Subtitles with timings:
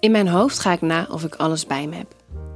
[0.00, 2.14] In mijn hoofd ga ik na of ik alles bij me heb.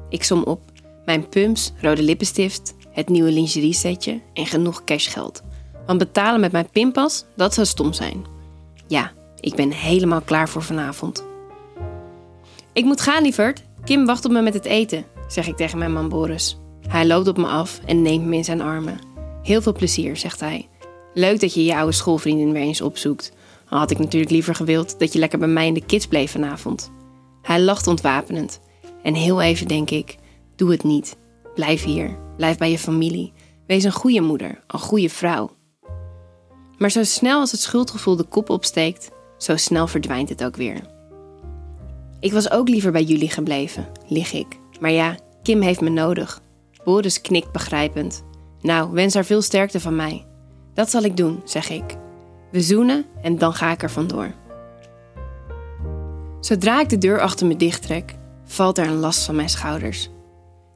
[0.08, 0.60] Ik som op
[1.04, 5.42] mijn pumps, rode lippenstift, het nieuwe lingerie setje en genoeg cashgeld.
[5.86, 8.24] Want betalen met mijn pinpas, dat zou stom zijn.
[8.86, 11.24] Ja, ik ben helemaal klaar voor vanavond.
[12.72, 13.62] Ik moet gaan, lieverd.
[13.84, 16.58] Kim wacht op me met het eten, zeg ik tegen mijn man Boris.
[16.88, 18.98] Hij loopt op me af en neemt me in zijn armen.
[19.42, 20.68] Heel veel plezier, zegt hij.
[21.14, 23.32] Leuk dat je je oude schoolvriendin weer eens opzoekt.
[23.68, 26.30] Al had ik natuurlijk liever gewild dat je lekker bij mij in de kids bleef
[26.30, 26.92] vanavond.
[27.44, 28.60] Hij lacht ontwapenend.
[29.02, 30.16] En heel even denk ik:
[30.56, 31.16] doe het niet.
[31.54, 32.18] Blijf hier.
[32.36, 33.32] Blijf bij je familie.
[33.66, 35.50] Wees een goede moeder, een goede vrouw.
[36.78, 40.80] Maar zo snel als het schuldgevoel de kop opsteekt, zo snel verdwijnt het ook weer.
[42.20, 44.58] Ik was ook liever bij jullie gebleven, lig ik.
[44.80, 46.42] Maar ja, Kim heeft me nodig.
[46.84, 48.24] Boris knikt begrijpend.
[48.60, 50.26] Nou, wens haar veel sterkte van mij.
[50.74, 51.96] Dat zal ik doen, zeg ik.
[52.50, 54.34] We zoenen en dan ga ik er vandoor.
[56.44, 60.10] Zodra ik de deur achter me dichttrek, valt er een last van mijn schouders.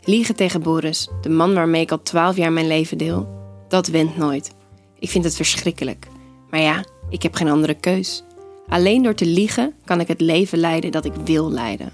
[0.01, 3.29] Liegen tegen Boris, de man waarmee ik al twaalf jaar mijn leven deel,
[3.69, 4.55] dat went nooit.
[4.99, 6.07] Ik vind het verschrikkelijk.
[6.51, 8.23] Maar ja, ik heb geen andere keus.
[8.69, 11.93] Alleen door te liegen kan ik het leven leiden dat ik wil leiden.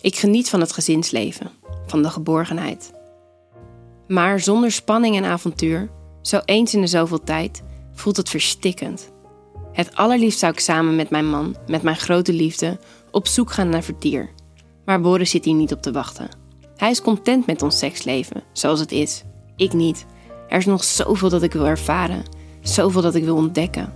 [0.00, 1.50] Ik geniet van het gezinsleven,
[1.86, 2.92] van de geborgenheid.
[4.08, 5.90] Maar zonder spanning en avontuur,
[6.22, 9.12] zo eens in de zoveel tijd, voelt het verstikkend.
[9.74, 12.78] Het allerliefst zou ik samen met mijn man, met mijn grote liefde,
[13.10, 14.30] op zoek gaan naar vertier.
[14.84, 16.28] Maar Boris zit hier niet op te wachten.
[16.76, 19.22] Hij is content met ons seksleven, zoals het is.
[19.56, 20.06] Ik niet.
[20.48, 22.22] Er is nog zoveel dat ik wil ervaren,
[22.60, 23.92] zoveel dat ik wil ontdekken.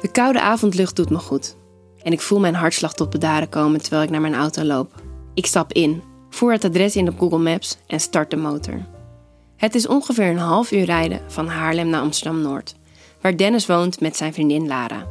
[0.00, 1.56] De koude avondlucht doet me goed.
[2.02, 5.02] En ik voel mijn hartslag tot bedaren komen terwijl ik naar mijn auto loop.
[5.34, 8.86] Ik stap in, voer het adres in op Google Maps en start de motor.
[9.56, 12.74] Het is ongeveer een half uur rijden van Haarlem naar Amsterdam Noord,
[13.20, 15.06] waar Dennis woont met zijn vriendin Lara.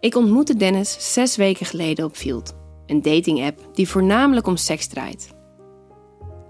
[0.00, 2.54] Ik ontmoette Dennis zes weken geleden op Field,
[2.86, 5.34] een dating-app die voornamelijk om seks draait.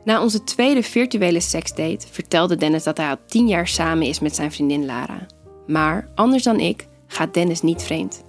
[0.04, 4.34] Na onze tweede virtuele seksdate vertelde Dennis dat hij al tien jaar samen is met
[4.34, 5.26] zijn vriendin Lara.
[5.66, 8.22] Maar anders dan ik gaat Dennis niet vreemd.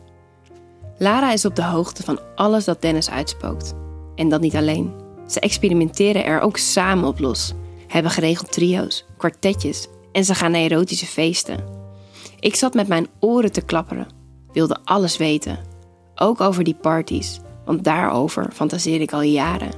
[0.98, 3.74] Lara is op de hoogte van alles dat Dennis uitspookt.
[4.16, 4.94] En dat niet alleen.
[5.28, 7.54] Ze experimenteren er ook samen op los,
[7.88, 11.64] hebben geregeld trio's, kwartetjes en ze gaan naar erotische feesten.
[12.40, 14.08] Ik zat met mijn oren te klapperen,
[14.54, 15.60] wilde alles weten.
[16.16, 19.72] Ook over die parties, want daarover fantaseer ik al jaren.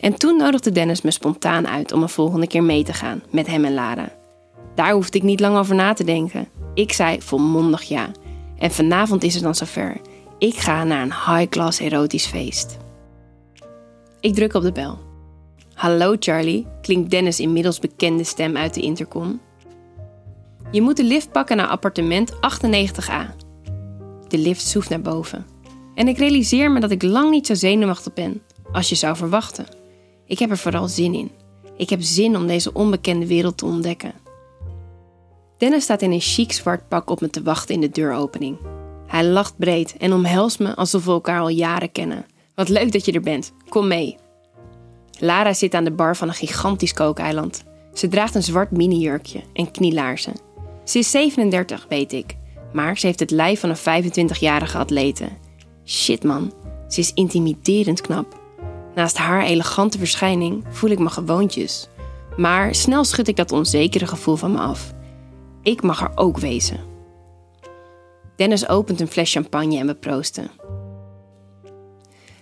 [0.00, 3.46] En toen nodigde Dennis me spontaan uit om een volgende keer mee te gaan met
[3.46, 4.12] hem en Lara.
[4.74, 6.48] Daar hoefde ik niet lang over na te denken.
[6.74, 8.10] Ik zei volmondig ja.
[8.58, 10.00] En vanavond is het dan zover.
[10.38, 12.76] Ik ga naar een high-class erotisch feest.
[14.20, 15.05] Ik druk op de bel.
[15.76, 19.40] Hallo Charlie, klinkt Dennis' inmiddels bekende stem uit de intercom.
[20.70, 23.36] Je moet de lift pakken naar appartement 98a.
[24.28, 25.46] De lift zoeft naar boven.
[25.94, 28.42] En ik realiseer me dat ik lang niet zo zenuwachtig ben
[28.72, 29.66] als je zou verwachten.
[30.26, 31.30] Ik heb er vooral zin in.
[31.76, 34.12] Ik heb zin om deze onbekende wereld te ontdekken.
[35.58, 38.58] Dennis staat in een chic zwart pak op me te wachten in de deuropening.
[39.06, 42.26] Hij lacht breed en omhelst me alsof we elkaar al jaren kennen.
[42.54, 43.52] Wat leuk dat je er bent.
[43.68, 44.16] Kom mee.
[45.18, 47.64] Lara zit aan de bar van een gigantisch kookeiland.
[47.92, 50.34] Ze draagt een zwart minijurkje en knielaarzen.
[50.84, 52.36] Ze is 37, weet ik,
[52.72, 55.28] maar ze heeft het lijf van een 25-jarige atlete.
[55.84, 56.52] Shit man,
[56.88, 58.40] ze is intimiderend knap.
[58.94, 61.88] Naast haar elegante verschijning voel ik me gewoontjes.
[62.36, 64.94] Maar snel schud ik dat onzekere gevoel van me af.
[65.62, 66.80] Ik mag er ook wezen.
[68.36, 70.50] Dennis opent een fles champagne en we proosten.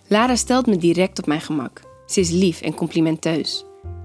[0.07, 1.84] Lara stelt me direct op mijn gemak.
[2.07, 3.65] Ze is lief en complimenteus.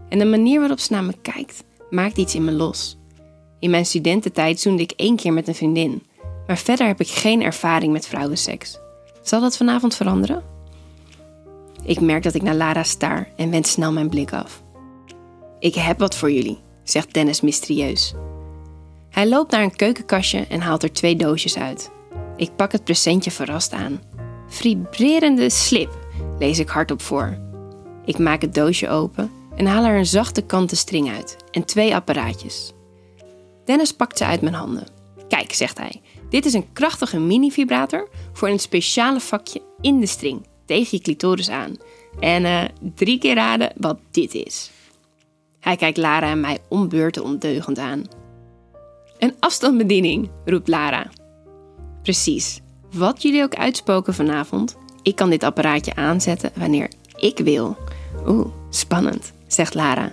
[0.09, 2.97] En de manier waarop ze naar me kijkt, maakt iets in me los.
[3.59, 6.03] In mijn studententijd zoende ik één keer met een vriendin,
[6.47, 8.77] maar verder heb ik geen ervaring met vrouwenseks.
[9.21, 10.43] Zal dat vanavond veranderen?
[11.83, 14.63] Ik merk dat ik naar Lara staar en wend snel mijn blik af.
[15.59, 18.13] Ik heb wat voor jullie, zegt Dennis mysterieus.
[19.09, 21.91] Hij loopt naar een keukenkastje en haalt er twee doosjes uit.
[22.35, 24.01] Ik pak het presentje verrast aan.
[24.47, 26.07] Vibrerende slip,
[26.39, 27.48] lees ik hardop voor.
[28.09, 31.95] Ik maak het doosje open en haal er een zachte kanten string uit en twee
[31.95, 32.73] apparaatjes.
[33.65, 34.87] Dennis pakt ze uit mijn handen.
[35.27, 40.47] Kijk, zegt hij, dit is een krachtige mini-vibrator voor een speciale vakje in de string
[40.65, 41.75] tegen je clitoris aan.
[42.19, 42.63] En uh,
[42.95, 44.71] drie keer raden wat dit is.
[45.59, 48.03] Hij kijkt Lara en mij ombeurten ondeugend aan.
[49.17, 51.11] Een afstandsbediening, roept Lara.
[52.03, 52.61] Precies.
[52.91, 57.77] Wat jullie ook uitspoken vanavond, ik kan dit apparaatje aanzetten wanneer ik wil.
[58.27, 60.09] Oeh, spannend, zegt Lara.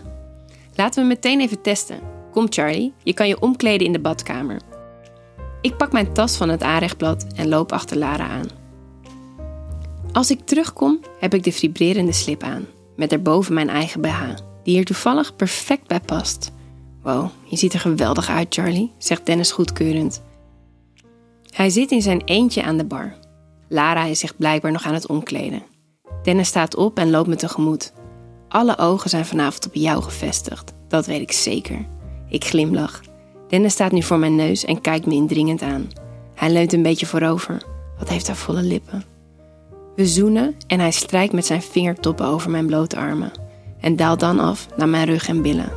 [0.74, 2.00] Laten we meteen even testen.
[2.32, 4.60] Kom Charlie, je kan je omkleden in de badkamer.
[5.60, 8.48] Ik pak mijn tas van het aanrechtblad en loop achter Lara aan.
[10.12, 12.66] Als ik terugkom, heb ik de vibrerende slip aan,
[12.96, 14.22] met erboven mijn eigen BH,
[14.62, 16.52] die hier toevallig perfect bij past.
[17.02, 20.22] Wow, je ziet er geweldig uit, Charlie, zegt Dennis goedkeurend.
[21.50, 23.14] Hij zit in zijn eentje aan de bar.
[23.68, 25.62] Lara is zich blijkbaar nog aan het omkleden.
[26.26, 27.92] Dennis staat op en loopt me tegemoet.
[28.48, 31.86] Alle ogen zijn vanavond op jou gevestigd, dat weet ik zeker.
[32.28, 33.00] Ik glimlach.
[33.48, 35.88] Dennis staat nu voor mijn neus en kijkt me indringend aan.
[36.34, 37.62] Hij leunt een beetje voorover.
[37.98, 39.04] Wat heeft hij volle lippen?
[39.96, 43.32] We zoenen en hij strijkt met zijn vingertoppen over mijn blote armen.
[43.80, 45.72] En daalt dan af naar mijn rug en billen.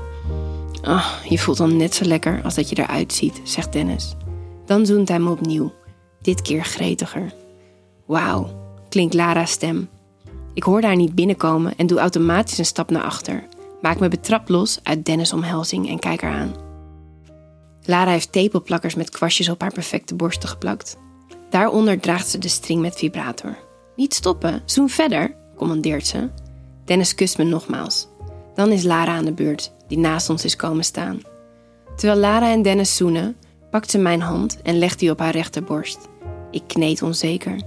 [0.81, 4.16] Oh, je voelt dan net zo lekker als dat je eruit ziet, zegt Dennis.
[4.66, 5.74] Dan zoent hij me opnieuw,
[6.22, 7.34] dit keer gretiger.
[8.06, 8.50] Wauw,
[8.90, 9.90] klinkt Lara's stem.
[10.54, 13.48] Ik hoor haar niet binnenkomen en doe automatisch een stap naar achter.
[13.81, 16.54] Maak me betrapt los uit Dennis' omhelzing en kijk haar aan.
[17.84, 20.98] Lara heeft tepelplakkers met kwastjes op haar perfecte borsten geplakt.
[21.50, 23.57] Daaronder draagt ze de string met vibrator.
[23.96, 26.30] Niet stoppen, zoen verder, commandeert ze.
[26.86, 28.07] Dennis kust me nogmaals.
[28.56, 31.22] Dan is Lara aan de beurt, die naast ons is komen staan.
[31.95, 33.38] Terwijl Lara en Dennis zoenen,
[33.72, 36.07] pakt ze mijn hand en legt die op haar rechterborst.
[36.52, 37.62] Ik kneed onzeker.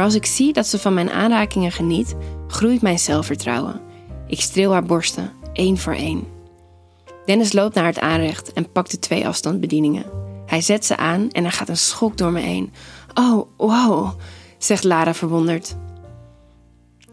[0.00, 2.14] Maar als ik zie dat ze van mijn aanrakingen geniet,
[2.46, 3.80] groeit mijn zelfvertrouwen.
[4.26, 6.24] Ik streel haar borsten, één voor één.
[7.26, 10.04] Dennis loopt naar het aanrecht en pakt de twee afstandsbedieningen.
[10.46, 12.72] Hij zet ze aan en er gaat een schok door me heen.
[13.14, 14.10] Oh, wow,
[14.58, 15.76] zegt Lara verwonderd.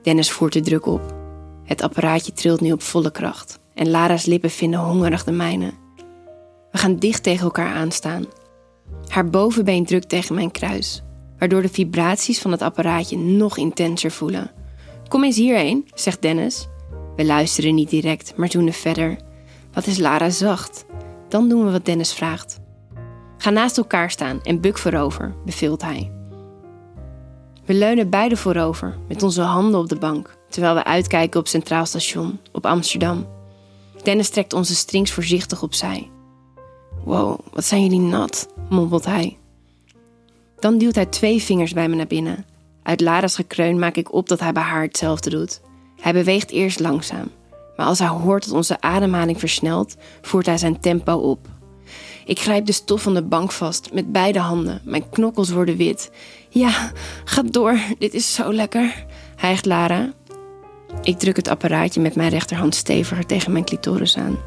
[0.03, 1.15] Dennis voert de druk op.
[1.63, 5.73] Het apparaatje trilt nu op volle kracht en Lara's lippen vinden hongerig de mijne.
[6.71, 8.25] We gaan dicht tegen elkaar aanstaan.
[9.07, 11.01] Haar bovenbeen drukt tegen mijn kruis,
[11.39, 14.51] waardoor de vibraties van het apparaatje nog intenser voelen.
[15.07, 16.67] Kom eens hierheen, zegt Dennis.
[17.15, 19.17] We luisteren niet direct, maar zoenen verder.
[19.73, 20.85] Wat is Lara zacht?
[21.29, 22.59] Dan doen we wat Dennis vraagt.
[23.37, 26.11] Ga naast elkaar staan en buk voorover, beveelt hij.
[27.65, 31.85] We leunen beide voorover, met onze handen op de bank, terwijl we uitkijken op Centraal
[31.85, 33.27] Station, op Amsterdam.
[34.03, 36.09] Dennis trekt onze strings voorzichtig opzij.
[37.03, 39.37] Wow, wat zijn jullie nat, mompelt hij.
[40.59, 42.45] Dan duwt hij twee vingers bij me naar binnen.
[42.83, 45.61] Uit Lara's gekreun maak ik op dat hij bij haar hetzelfde doet.
[46.01, 47.31] Hij beweegt eerst langzaam,
[47.75, 51.47] maar als hij hoort dat onze ademhaling versnelt, voert hij zijn tempo op.
[52.25, 54.81] Ik grijp de stof van de bank vast met beide handen.
[54.83, 56.11] Mijn knokkels worden wit.
[56.49, 56.91] Ja,
[57.23, 59.05] ga door, dit is zo lekker,
[59.35, 60.13] hijgt Lara.
[61.01, 64.37] Ik druk het apparaatje met mijn rechterhand steviger tegen mijn clitoris aan.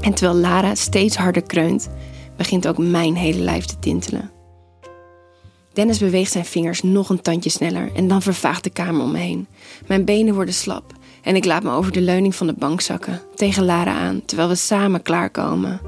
[0.00, 1.88] En terwijl Lara steeds harder kreunt,
[2.36, 4.35] begint ook mijn hele lijf te tintelen.
[5.76, 9.18] Dennis beweegt zijn vingers nog een tandje sneller en dan vervaagt de kamer om me
[9.18, 9.46] heen.
[9.86, 10.92] Mijn benen worden slap
[11.22, 14.48] en ik laat me over de leuning van de bank zakken, tegen Lara aan, terwijl
[14.48, 15.80] we samen klaarkomen.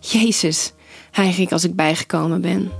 [0.00, 0.72] Jezus,
[1.10, 2.70] hijg ik als ik bijgekomen ben.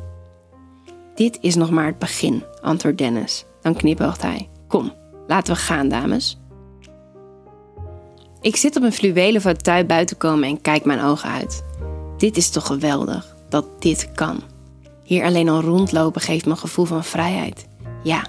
[1.15, 3.45] Dit is nog maar het begin, antwoordt Dennis.
[3.63, 4.49] Dan knipoogt hij.
[4.69, 4.93] Kom,
[5.27, 6.39] laten we gaan, dames.
[8.41, 11.65] Ik zit op een fluwelen fauteuil buiten komen en kijk mijn ogen uit.
[12.17, 14.43] Dit is toch geweldig, dat dit kan.
[15.07, 17.67] Hier alleen al rondlopen geeft me een gevoel van vrijheid.
[18.03, 18.27] Ja,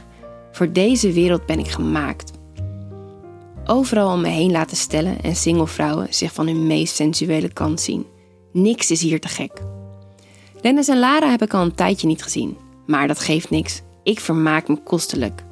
[0.52, 2.32] voor deze wereld ben ik gemaakt.
[3.66, 8.06] Overal om me heen laten stellen en singlevrouwen zich van hun meest sensuele kant zien.
[8.52, 9.62] Niks is hier te gek.
[10.62, 12.58] Dennis en Lara heb ik al een tijdje niet gezien.
[12.86, 13.82] Maar dat geeft niks.
[14.04, 15.44] Ik vermaak me kostelijk.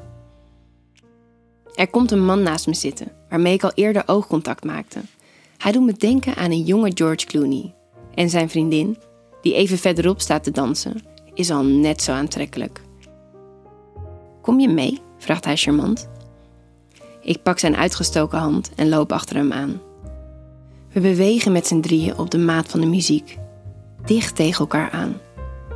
[1.76, 5.00] Er komt een man naast me zitten, waarmee ik al eerder oogcontact maakte.
[5.58, 7.74] Hij doet me denken aan een jonge George Clooney.
[8.14, 8.98] En zijn vriendin,
[9.42, 11.02] die even verderop staat te dansen,
[11.36, 12.82] is al net zo aantrekkelijk.
[14.42, 15.02] Kom je mee?
[15.18, 16.10] vraagt hij charmant.
[17.22, 19.82] Ik pak zijn uitgestoken hand en loop achter hem aan.
[20.92, 23.38] We bewegen met z'n drieën op de maat van de muziek,
[24.06, 25.18] dicht tegen elkaar aan.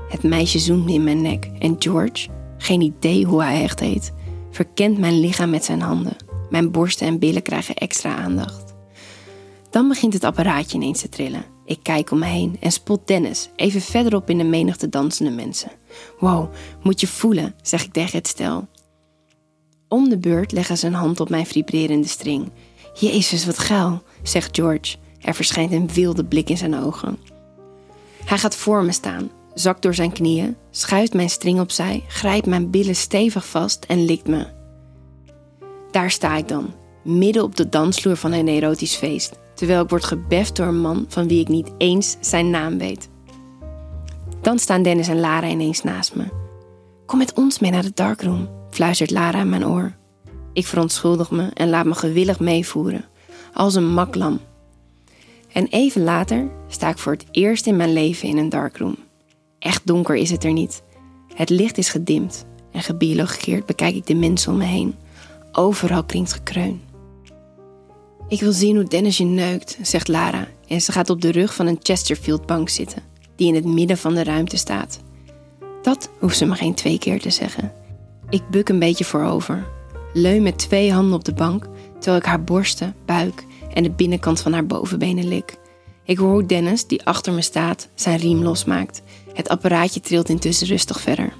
[0.09, 4.13] Het meisje zoent in mijn nek en George, geen idee hoe hij echt heet,
[4.51, 6.15] verkent mijn lichaam met zijn handen.
[6.49, 8.73] Mijn borsten en billen krijgen extra aandacht.
[9.69, 11.43] Dan begint het apparaatje ineens te trillen.
[11.69, 15.71] Ik kijk om me heen en spot Dennis, even verderop in de menigte dansende mensen.
[16.19, 18.67] Wow, moet je voelen, zeg ik tegen het stel.
[19.87, 22.51] Om de beurt leggen ze een hand op mijn vibrerende string.
[22.93, 24.95] Jezus, wat geil, zegt George.
[25.21, 27.19] Er verschijnt een wilde blik in zijn ogen.
[28.25, 32.69] Hij gaat voor me staan, zakt door zijn knieën, schuift mijn string opzij, grijpt mijn
[32.69, 34.47] billen stevig vast en likt me.
[35.91, 36.73] Daar sta ik dan,
[37.03, 41.05] midden op de dansvloer van een erotisch feest, terwijl ik word gebeft door een man
[41.07, 43.09] van wie ik niet eens zijn naam weet.
[44.41, 46.23] Dan staan Dennis en Lara ineens naast me.
[47.05, 49.93] Kom met ons mee naar de darkroom, fluistert Lara in mijn oor.
[50.53, 53.05] Ik verontschuldig me en laat me gewillig meevoeren,
[53.53, 54.39] als een maklam
[55.51, 58.95] en even later sta ik voor het eerst in mijn leven in een darkroom.
[59.59, 60.83] Echt donker is het er niet.
[61.33, 64.95] Het licht is gedimd en gebiologeerd bekijk ik de mensen om me heen.
[65.51, 66.81] Overal klinkt gekreun.
[68.29, 71.53] Ik wil zien hoe Dennis je neukt, zegt Lara en ze gaat op de rug
[71.53, 73.03] van een Chesterfield-bank zitten,
[73.35, 74.99] die in het midden van de ruimte staat.
[75.81, 77.71] Dat hoeft ze me geen twee keer te zeggen.
[78.29, 79.67] Ik buk een beetje voorover,
[80.13, 84.41] leun met twee handen op de bank, terwijl ik haar borsten, buik en de binnenkant
[84.41, 85.57] van haar bovenbenen lik.
[86.03, 89.01] Ik hoor hoe Dennis, die achter me staat, zijn riem losmaakt.
[89.33, 91.33] Het apparaatje trilt intussen rustig verder.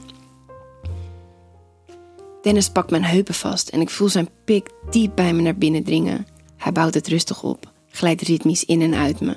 [2.42, 5.84] Dennis pakt mijn heupen vast en ik voel zijn pik diep bij me naar binnen
[5.84, 6.26] dringen.
[6.60, 9.36] Hij bouwt het rustig op, glijdt ritmisch in en uit me.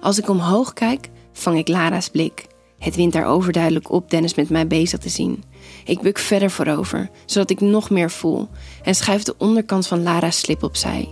[0.00, 2.46] Als ik omhoog kijk, vang ik Lara's blik.
[2.78, 5.44] Het wint daar overduidelijk op Dennis met mij bezig te zien.
[5.84, 8.48] Ik buk verder voorover, zodat ik nog meer voel,
[8.82, 11.08] en schuif de onderkant van Lara's slip opzij.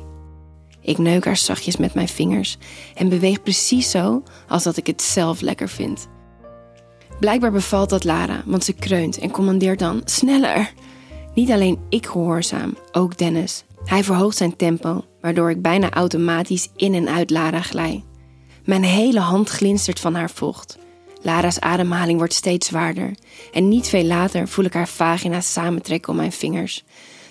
[0.81, 2.57] Ik neuk haar zachtjes met mijn vingers
[2.95, 6.09] en beweeg precies zo als dat ik het zelf lekker vind.
[7.21, 10.73] Blijkbaar bevalt dat Lara, want ze kreunt en commandeert dan sneller.
[11.39, 13.65] Niet alleen ik gehoorzaam, ook Dennis.
[13.85, 18.05] Hij verhoogt zijn tempo, waardoor ik bijna automatisch in en uit Lara glij.
[18.65, 20.79] Mijn hele hand glinstert van haar vocht.
[21.23, 23.15] Lara's ademhaling wordt steeds zwaarder
[23.53, 26.85] en niet veel later voel ik haar vagina samentrekken om mijn vingers.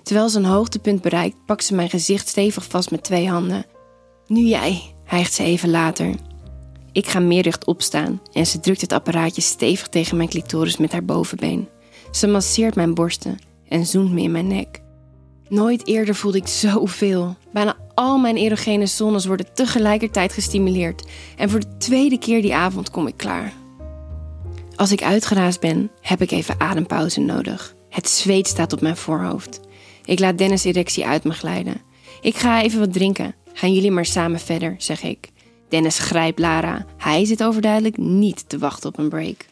[0.03, 3.65] Terwijl ze een hoogtepunt bereikt, pakt ze mijn gezicht stevig vast met twee handen.
[4.27, 6.15] Nu jij, hijgt ze even later.
[6.91, 10.91] Ik ga meer recht opstaan en ze drukt het apparaatje stevig tegen mijn clitoris met
[10.91, 11.67] haar bovenbeen.
[12.11, 14.81] Ze masseert mijn borsten en zoent me in mijn nek.
[15.49, 17.35] Nooit eerder voelde ik zoveel.
[17.53, 21.07] Bijna al mijn erogene zones worden tegelijkertijd gestimuleerd.
[21.37, 23.53] En voor de tweede keer die avond kom ik klaar.
[24.75, 27.75] Als ik uitgeraasd ben, heb ik even adempauze nodig.
[27.89, 29.59] Het zweet staat op mijn voorhoofd.
[30.05, 31.81] Ik laat Dennis' erectie uit me glijden.
[32.21, 33.35] Ik ga even wat drinken.
[33.53, 35.29] Gaan jullie maar samen verder, zeg ik.
[35.69, 36.85] Dennis grijpt Lara.
[36.97, 39.45] Hij zit overduidelijk niet te wachten op een break.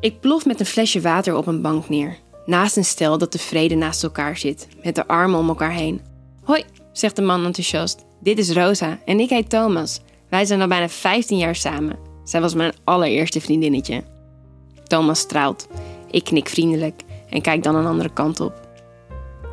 [0.00, 2.16] Ik plof met een flesje water op een bank neer.
[2.48, 6.00] Naast een stel dat tevreden naast elkaar zit, met de armen om elkaar heen.
[6.44, 8.04] Hoi, zegt de man enthousiast.
[8.20, 10.00] Dit is Rosa en ik heet Thomas.
[10.28, 11.98] Wij zijn al bijna 15 jaar samen.
[12.24, 14.02] Zij was mijn allereerste vriendinnetje.
[14.84, 15.68] Thomas straalt.
[16.10, 18.68] Ik knik vriendelijk en kijk dan een andere kant op.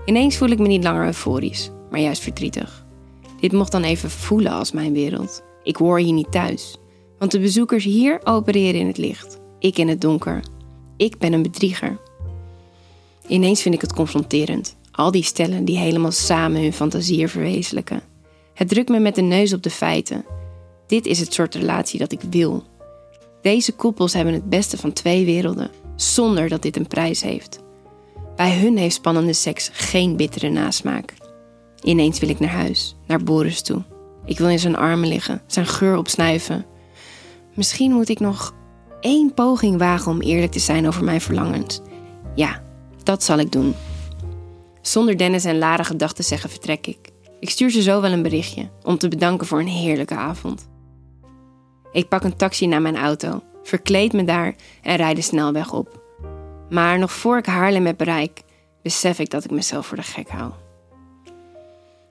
[0.06, 2.86] Ineens voel ik me niet langer euforisch, maar juist verdrietig.
[3.40, 5.44] Dit mocht dan even voelen als mijn wereld.
[5.64, 6.78] Ik hoor hier niet thuis.
[7.20, 9.40] Want de bezoekers hier opereren in het licht.
[9.60, 10.44] Ik in het donker.
[10.98, 12.00] Ik ben een bedrieger.
[13.27, 14.75] Ineens vind ik het confronterend.
[14.91, 18.01] Al die stellen die helemaal samen hun fantasieën verwezenlijken.
[18.53, 20.25] Het drukt me met de neus op de feiten.
[20.88, 22.63] Dit is het soort relatie dat ik wil.
[23.41, 27.63] Deze koppels hebben het beste van twee werelden, zonder dat dit een prijs heeft.
[28.36, 31.13] Bij hun heeft spannende seks geen bittere nasmaak.
[31.84, 33.84] Ineens wil ik naar huis, naar Boris toe.
[34.25, 36.65] Ik wil in zijn armen liggen, zijn geur opsnuiven.
[37.53, 38.53] Misschien moet ik nog
[39.00, 41.82] één poging wagen om eerlijk te zijn over mijn verlangens.
[42.36, 42.63] Ja,
[43.05, 43.75] dat zal ik doen.
[44.81, 46.97] Zonder Dennis en Lara gedachten zeggen vertrek ik.
[47.39, 50.67] Ik stuur ze zo wel een berichtje om te bedanken voor een heerlijke avond.
[51.91, 56.01] Ik pak een taxi naar mijn auto, verkleed me daar en rijd de snelweg op.
[56.69, 58.41] Maar nog voor ik Haarlem heb bereik,
[58.83, 60.51] besef ik dat ik mezelf voor de gek hou.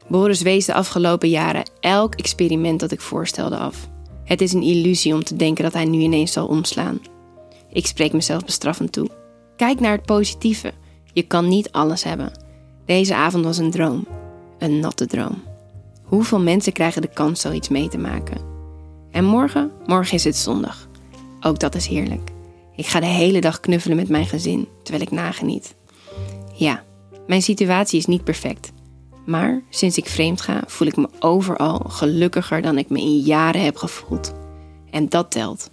[0.09, 3.89] Boris wees de afgelopen jaren elk experiment dat ik voorstelde af.
[4.25, 7.01] Het is een illusie om te denken dat hij nu ineens zal omslaan.
[7.69, 9.09] Ik spreek mezelf bestraffend toe.
[9.57, 10.73] Kijk naar het positieve.
[11.15, 12.33] Je kan niet alles hebben.
[12.85, 14.07] Deze avond was een droom.
[14.59, 15.43] Een natte droom.
[16.03, 18.41] Hoeveel mensen krijgen de kans zoiets mee te maken?
[19.11, 19.71] En morgen?
[19.87, 20.89] Morgen is het zondag.
[21.41, 22.31] Ook dat is heerlijk.
[22.77, 25.75] Ik ga de hele dag knuffelen met mijn gezin, terwijl ik nageniet.
[26.55, 26.83] Ja,
[27.27, 28.73] mijn situatie is niet perfect.
[29.27, 33.65] Maar sinds ik vreemd ga, voel ik me overal gelukkiger dan ik me in jaren
[33.65, 34.33] heb gevoeld.
[34.91, 35.71] En dat telt.